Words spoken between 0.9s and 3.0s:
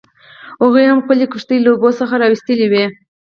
خپلې کښتۍ له اوبو څخه راویستلې وې.